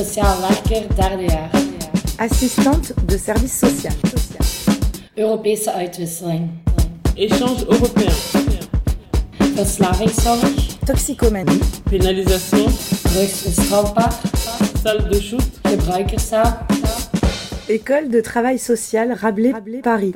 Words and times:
Sociaal 0.00 0.40
werker, 0.40 0.94
derde 0.94 1.22
jaar. 1.22 1.50
Assistante 2.16 2.94
de 3.06 3.18
service 3.18 3.66
social. 3.66 3.92
Europese 5.14 5.72
uitwisseling. 5.72 6.50
Échange 7.14 7.64
européen. 7.68 8.12
Verslavingszorg. 9.54 10.54
Toxicomanie. 10.84 11.58
Pénalisation. 11.90 12.66
Drugs 13.02 13.44
is 13.44 13.64
strafbaar. 13.64 14.20
Salle 14.82 15.08
de 15.08 15.20
shoot. 15.20 15.50
Gebruikerszaal. 15.62 16.66
École 17.66 18.08
de 18.08 18.20
travail 18.20 18.58
social 18.58 19.12
Rabelais, 19.20 19.54
Paris. 19.82 20.14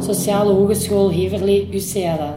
Sociale 0.00 0.48
Hogeschool 0.48 1.12
Heverlee, 1.12 1.68
UCLA. 1.72 2.34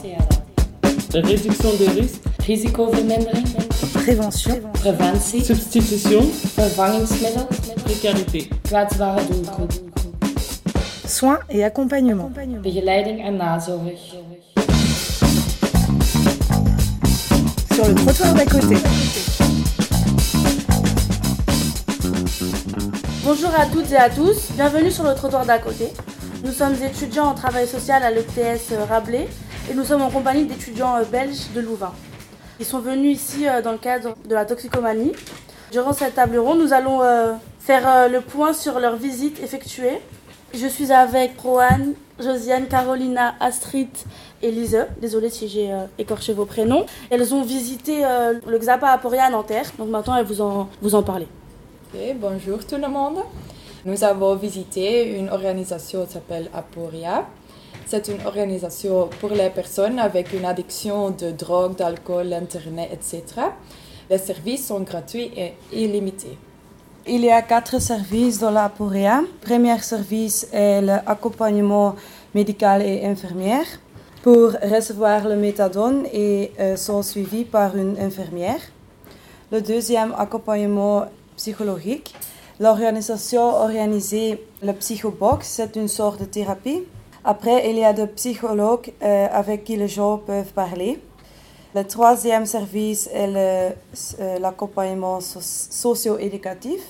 Réduction 1.14 1.70
des 1.78 1.90
risques. 2.00 2.31
Risicovermindering. 2.46 3.46
Prévention. 3.94 4.60
Preventie. 4.74 5.46
Substitution. 5.46 6.22
Vervangingsmiddel. 6.58 7.46
Précarité. 7.86 8.50
Kwetsbare 8.68 9.22
doelgroep. 9.28 9.72
Soins 11.06 11.40
et 11.52 11.64
accompagnement. 11.64 12.32
Begeleiding 12.64 13.24
en 13.24 13.32
nazorg. 13.34 13.94
Sur 17.74 17.88
le 17.88 17.96
trottoir 17.96 18.34
d'à 18.34 18.46
côté. 18.46 18.76
Bonjour 23.24 23.52
à 23.56 23.66
toutes 23.68 23.92
et 23.92 23.98
à 23.98 24.10
tous, 24.10 24.52
bienvenue 24.56 24.90
sur 24.90 25.04
le 25.04 25.14
trottoir 25.14 25.46
d'à 25.46 25.60
côté. 25.60 25.90
Nous 26.44 26.52
sommes 26.52 26.76
étudiants 26.84 27.28
en 27.28 27.34
travail 27.36 27.68
social 27.68 28.02
à 28.02 28.10
l'EPS 28.10 28.74
Rabelais 28.90 29.28
et 29.70 29.76
nous 29.76 29.84
sommes 29.84 30.02
en 30.02 30.10
compagnie 30.10 30.46
d'étudiants 30.46 30.96
euh, 30.96 31.04
belges 31.04 31.52
de 31.54 31.62
Louvain. 31.62 31.94
Ils 32.62 32.66
sont 32.66 32.80
venus 32.80 33.18
ici 33.18 33.48
euh, 33.48 33.64
dans 33.64 33.72
le 33.72 33.80
cadre 33.80 34.14
de 34.24 34.36
la 34.36 34.46
toxicomanie. 34.46 35.14
Durant 35.72 35.94
cette 35.94 36.14
table 36.14 36.38
ronde, 36.38 36.60
nous 36.60 36.74
allons 36.74 37.02
euh, 37.02 37.34
faire 37.60 37.90
euh, 37.90 38.08
le 38.08 38.22
point 38.22 38.54
sur 38.54 38.80
leur 38.80 38.98
visite 38.98 39.42
effectuée. 39.42 39.98
Je 40.54 40.68
suis 40.68 40.92
avec 40.92 41.40
Roanne, 41.40 41.96
Josiane, 42.20 42.68
Carolina, 42.68 43.34
Astrid 43.40 43.90
et 44.44 44.52
Lise. 44.52 44.86
Désolée 45.02 45.32
si 45.32 45.48
j'ai 45.48 45.72
écorché 45.98 46.34
vos 46.34 46.46
prénoms. 46.46 46.86
Elles 47.10 47.34
ont 47.34 47.42
visité 47.42 48.04
le 48.46 48.60
Xapa 48.60 48.90
Aporia 48.90 49.24
à 49.24 49.30
Nanterre, 49.30 49.66
donc 49.80 49.88
maintenant 49.88 50.18
elles 50.18 50.26
vous 50.26 50.42
en, 50.42 50.68
vous 50.82 50.94
en 50.94 51.04
parler. 51.04 51.28
Bonjour 52.16 52.66
tout 52.68 52.76
le 52.76 52.90
monde. 52.90 53.20
Nous 53.86 54.04
avons 54.04 54.36
visité 54.36 55.18
une 55.18 55.30
organisation 55.30 56.06
qui 56.06 56.12
s'appelle 56.12 56.50
Aporia. 56.54 57.26
C'est 57.92 58.08
une 58.08 58.26
organisation 58.26 59.10
pour 59.20 59.32
les 59.32 59.50
personnes 59.50 60.00
avec 60.00 60.32
une 60.32 60.46
addiction 60.46 61.10
de 61.10 61.32
drogue, 61.32 61.76
d'alcool, 61.76 62.32
internet, 62.32 62.90
etc. 62.94 63.22
Les 64.10 64.18
services 64.18 64.68
sont 64.68 64.80
gratuits 64.80 65.30
et 65.36 65.56
illimités. 65.74 66.38
Il 67.06 67.26
y 67.26 67.30
a 67.30 67.42
quatre 67.42 67.82
services 67.82 68.40
dans 68.40 68.52
la 68.52 68.70
Porea. 68.70 69.20
Le 69.20 69.28
premier 69.46 69.78
service 69.80 70.48
est 70.54 70.80
l'accompagnement 70.80 71.98
médical 72.34 72.82
et 72.82 73.06
infirmière 73.06 73.68
pour 74.24 74.54
recevoir 74.54 75.28
le 75.28 75.36
méthadone 75.36 76.06
et 76.14 76.54
euh, 76.62 76.78
sont 76.78 77.04
suivis 77.04 77.44
par 77.44 77.76
une 77.76 78.00
infirmière. 78.00 78.62
Le 79.52 79.60
deuxième 79.60 80.16
accompagnement 80.18 81.08
psychologique. 81.36 82.16
L'organisation 82.58 83.44
organisée 83.54 84.42
le 84.64 84.72
psychobox, 84.72 85.46
c'est 85.46 85.76
une 85.76 85.90
sorte 85.90 86.22
de 86.22 86.26
thérapie. 86.26 86.84
Après, 87.24 87.70
il 87.70 87.78
y 87.78 87.84
a 87.86 87.94
des 87.94 88.08
psychologues 88.08 88.92
euh, 89.04 89.28
avec 89.32 89.64
qui 89.64 89.76
les 89.78 89.88
gens 89.88 90.18
peuvent 90.18 90.52
parler. 90.54 91.00
Le 91.76 91.84
troisième 91.84 92.46
service 92.46 93.08
est 93.14 93.28
le- 93.28 93.76
euh, 94.20 94.40
l'accompagnement 94.40 95.20
so- 95.22 95.40
socio-éducatif. 95.42 96.82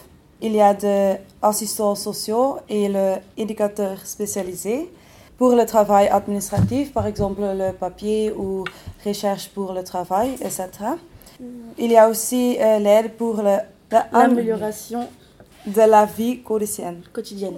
Il 0.41 0.53
y 0.55 0.61
a 0.61 0.73
des 0.73 1.17
assistants 1.41 1.95
sociaux 1.95 2.57
et 2.67 2.87
l'éducateur 2.89 3.97
spécialisé. 4.05 4.89
Pour 5.37 5.51
le 5.55 5.65
travail 5.65 6.07
administratif, 6.07 6.93
par 6.93 7.05
exemple 7.07 7.41
le 7.41 7.73
papier 7.73 8.31
ou 8.31 8.63
recherche 9.05 9.49
pour 9.49 9.73
le 9.73 9.83
travail, 9.83 10.31
etc. 10.41 10.67
Il 11.77 11.91
y 11.91 11.97
a 11.97 12.07
aussi 12.07 12.57
euh, 12.59 12.79
l'aide 12.79 13.11
pour 13.17 13.41
le- 13.41 13.57
L'amélioration 14.13 15.07
de 15.65 15.81
la 15.81 16.05
vie 16.05 16.41
quotidienne. 16.41 17.01
quotidienne. 17.13 17.57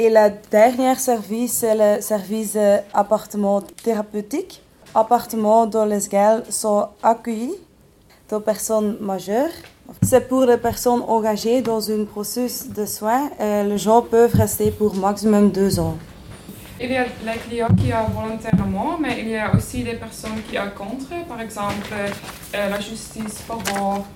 Et 0.00 0.10
le 0.10 0.30
dernier 0.48 0.94
service, 0.94 1.54
c'est 1.54 1.74
le 1.74 2.00
service 2.00 2.52
d'appartement 2.52 3.60
thérapeutique. 3.82 4.62
Appartements 4.94 5.66
dans 5.66 5.84
lesquels 5.84 6.44
sont 6.50 6.86
accueillis 7.02 7.56
des 8.30 8.38
personnes 8.38 8.96
majeures. 9.00 9.50
C'est 10.02 10.28
pour 10.28 10.44
les 10.44 10.56
personnes 10.56 11.02
engagées 11.08 11.62
dans 11.62 11.90
un 11.90 12.04
processus 12.04 12.68
de 12.68 12.86
soins. 12.86 13.28
Euh, 13.40 13.64
les 13.64 13.78
gens 13.78 14.00
peuvent 14.02 14.36
rester 14.36 14.70
pour 14.70 14.94
maximum 14.94 15.50
deux 15.50 15.80
ans. 15.80 15.98
Il 16.80 16.92
y 16.92 16.96
a 16.96 17.06
les 17.26 17.38
clients 17.48 17.74
qui 17.76 17.92
ont 17.92 18.20
volontairement, 18.20 18.98
mais 19.00 19.18
il 19.18 19.30
y 19.30 19.36
a 19.36 19.52
aussi 19.52 19.82
des 19.82 19.94
personnes 19.94 20.40
qui 20.48 20.56
ont 20.60 20.70
contre, 20.76 21.26
par 21.26 21.40
exemple 21.40 21.92
euh, 22.54 22.70
la 22.70 22.78
justice, 22.78 23.42
parents, 23.48 24.06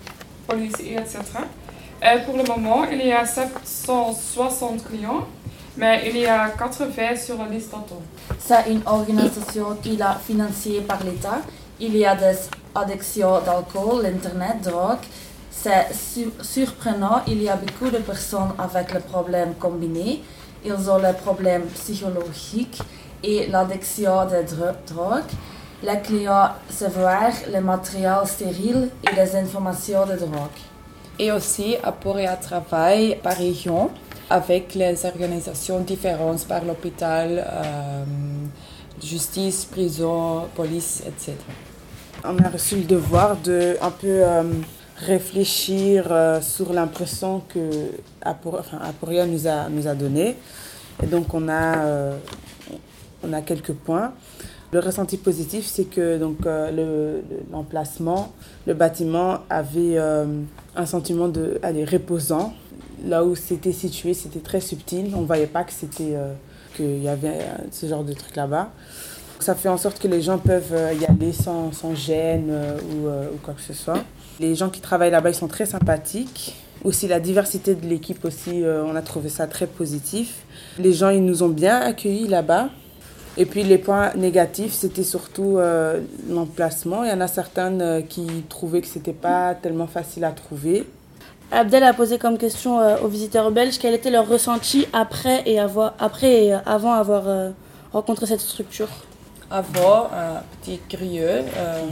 police, 0.46 0.78
etc. 0.78 1.18
Euh, 2.04 2.18
pour 2.24 2.36
le 2.36 2.44
moment, 2.44 2.84
il 2.84 3.04
y 3.04 3.12
a 3.12 3.24
760 3.24 4.84
clients, 4.84 5.26
mais 5.76 6.02
il 6.08 6.18
y 6.18 6.26
a 6.26 6.50
80 6.50 7.16
sur 7.16 7.38
la 7.38 7.48
liste 7.48 7.70
d'attente. 7.70 8.02
C'est 8.38 8.70
une 8.70 8.82
organisation 8.86 9.76
qui 9.82 9.94
est 9.94 10.04
financée 10.26 10.80
par 10.86 11.02
l'État. 11.04 11.38
Il 11.80 11.96
y 11.96 12.04
a 12.04 12.14
des 12.14 12.36
addictions 12.74 13.40
d'alcool, 13.40 14.02
l'internet, 14.02 14.60
drogue. 14.62 14.98
C'est 15.50 15.88
su- 15.92 16.30
surprenant, 16.40 17.22
il 17.26 17.42
y 17.42 17.48
a 17.48 17.56
beaucoup 17.56 17.90
de 17.90 17.98
personnes 17.98 18.52
avec 18.58 18.92
le 18.94 19.00
problème 19.00 19.54
combiné. 19.58 20.22
Ils 20.64 20.90
ont 20.90 20.98
le 20.98 21.12
problème 21.12 21.62
psychologique 21.74 22.78
et 23.22 23.46
l'addiction 23.48 24.24
de 24.26 24.42
dro- 24.42 24.76
drogue. 24.86 25.24
Les 25.82 25.98
clients 26.00 26.50
se 26.70 26.84
voient 26.84 27.30
le 27.52 27.60
matériel 27.60 28.18
stérile 28.26 28.88
et 29.10 29.14
des 29.14 29.36
informations 29.36 30.06
de 30.06 30.14
drogue. 30.16 30.58
Et 31.18 31.30
aussi, 31.32 31.76
Aporia 31.82 32.36
travaille 32.36 33.16
par 33.22 33.36
région 33.36 33.90
avec 34.32 34.74
les 34.74 35.04
organisations 35.04 35.80
différentes 35.80 36.46
par 36.46 36.64
l'hôpital, 36.64 37.28
euh, 37.46 38.04
justice, 39.02 39.66
prison, 39.66 40.44
police, 40.54 41.02
etc. 41.06 41.32
On 42.24 42.38
a 42.38 42.48
reçu 42.48 42.76
le 42.76 42.84
devoir 42.84 43.36
de 43.36 43.76
un 43.82 43.90
peu 43.90 44.06
euh, 44.08 44.42
réfléchir 44.96 46.06
euh, 46.10 46.40
sur 46.40 46.72
l'impression 46.72 47.42
que 47.52 47.60
Aporia 48.22 49.26
nous 49.26 49.46
a, 49.46 49.68
nous 49.68 49.86
a 49.86 49.94
donné. 49.94 50.36
Et 51.02 51.06
donc 51.06 51.34
on 51.34 51.48
a, 51.50 52.12
on 53.24 53.32
a 53.32 53.40
quelques 53.42 53.72
points. 53.74 54.12
Le 54.72 54.78
ressenti 54.80 55.18
positif, 55.18 55.66
c'est 55.66 55.84
que 55.84 56.16
donc, 56.16 56.38
le- 56.46 56.70
le- 56.74 57.22
l'emplacement, 57.52 58.32
le, 58.66 58.72
bâtiment 58.72 59.40
avait 59.50 59.98
un 59.98 60.86
sentiment 60.86 61.28
de 61.28 61.58
allez, 61.62 61.84
reposant. 61.84 62.54
Là 63.04 63.24
où 63.24 63.34
c'était 63.34 63.72
situé, 63.72 64.14
c'était 64.14 64.40
très 64.40 64.60
subtil. 64.60 65.12
On 65.14 65.22
ne 65.22 65.26
voyait 65.26 65.46
pas 65.46 65.64
que 65.64 65.72
c'était 65.72 66.14
euh, 66.14 66.32
qu'il 66.76 67.02
y 67.02 67.08
avait 67.08 67.28
euh, 67.28 67.56
ce 67.70 67.86
genre 67.86 68.04
de 68.04 68.12
truc 68.12 68.36
là-bas. 68.36 68.70
Ça 69.40 69.56
fait 69.56 69.68
en 69.68 69.76
sorte 69.76 69.98
que 69.98 70.06
les 70.06 70.22
gens 70.22 70.38
peuvent 70.38 70.72
euh, 70.72 70.92
y 70.92 71.04
aller 71.04 71.32
sans, 71.32 71.72
gêne 71.94 72.52
ou, 72.92 73.08
quoi 73.42 73.54
que 73.54 73.60
ce 73.60 73.72
soit. 73.72 74.04
Les 74.38 74.54
gens 74.54 74.70
qui 74.70 74.80
travaillent 74.80 75.10
là-bas, 75.10 75.30
ils 75.30 75.34
sont 75.34 75.48
très 75.48 75.66
sympathiques. 75.66 76.54
Aussi 76.84 77.08
la 77.08 77.18
diversité 77.18 77.74
de 77.74 77.86
l'équipe 77.86 78.24
aussi, 78.24 78.64
on 78.64 78.96
a 78.96 79.02
trouvé 79.02 79.28
ça 79.28 79.46
très 79.46 79.68
positif. 79.68 80.42
Les 80.80 80.92
gens, 80.92 81.10
ils 81.10 81.24
nous 81.24 81.44
ont 81.44 81.48
bien 81.48 81.80
accueillis 81.80 82.26
là-bas. 82.26 82.70
Et 83.36 83.46
puis 83.46 83.62
les 83.62 83.78
points 83.78 84.12
négatifs, 84.14 84.72
c'était 84.72 85.04
surtout 85.04 85.58
l'emplacement. 86.28 87.04
Il 87.04 87.10
y 87.10 87.12
en 87.12 87.20
a 87.20 87.28
certaines 87.28 88.04
qui 88.08 88.26
trouvaient 88.48 88.80
que 88.80 88.88
c'était 88.88 89.12
pas 89.12 89.54
tellement 89.54 89.86
facile 89.86 90.24
à 90.24 90.32
trouver. 90.32 90.84
Abdel 91.50 91.82
a 91.84 91.92
posé 91.92 92.18
comme 92.18 92.38
question 92.38 92.80
euh, 92.80 92.96
aux 93.02 93.08
visiteurs 93.08 93.50
belges 93.50 93.78
quel 93.78 93.94
était 93.94 94.10
leur 94.10 94.26
ressenti 94.28 94.86
après 94.92 95.42
et, 95.46 95.58
avoir, 95.60 95.94
après 95.98 96.44
et 96.46 96.54
euh, 96.54 96.58
avant 96.64 96.92
avoir 96.92 97.28
euh, 97.28 97.50
rencontré 97.92 98.26
cette 98.26 98.40
structure. 98.40 98.88
Avant, 99.50 100.06
un 100.14 100.42
petit 100.62 100.78
curieux. 100.88 101.28
euh, 101.56 101.86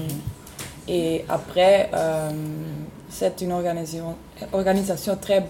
et 0.88 1.24
après, 1.28 1.90
euh, 1.94 2.30
c'est 3.10 3.40
une 3.42 3.52
organisation, 3.52 4.16
organisation 4.52 5.16
très 5.20 5.46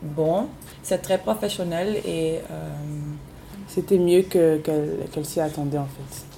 bonne. 0.00 0.46
C'est 0.84 0.98
très 1.02 1.18
professionnel 1.18 1.96
et 2.06 2.38
euh, 2.50 2.68
C'était 3.68 3.98
mieux 3.98 4.22
que- 4.22 4.58
qu'elle 4.58 4.98
qu'elle 5.12 5.24
s'y 5.26 5.40
attendait 5.40 5.78
en 5.78 5.86
fait. 5.86 6.31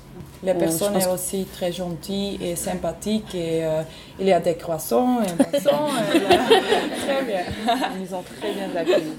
La 0.45 0.53
euh, 0.53 0.59
personne 0.59 0.97
est 0.97 1.07
aussi 1.07 1.47
très 1.47 1.73
gentille 1.73 2.39
et 2.43 2.55
sympathique 2.55 3.35
et 3.35 3.65
euh, 3.65 3.83
il 4.21 4.27
y 4.27 4.33
a 4.33 4.41
des 4.41 4.57
croissants 4.57 5.23
et 5.23 5.27
des 5.27 5.59
croissants. 5.59 5.89
très 7.07 7.25
bien. 7.25 7.45
Ils 8.01 8.15
ont 8.15 8.23
très 8.23 8.53
bien 8.53 8.69
accueillis. 8.77 9.17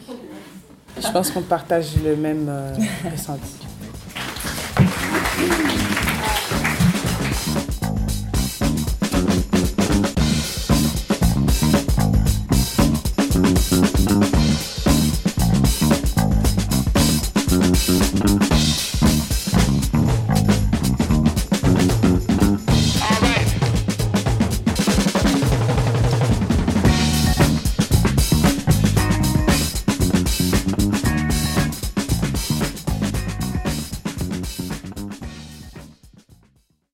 Je 1.02 1.12
pense 1.12 1.32
qu'on 1.32 1.42
partage 1.42 1.96
le 2.04 2.16
même 2.16 2.48
euh, 2.48 2.74
ressenti. 3.12 3.66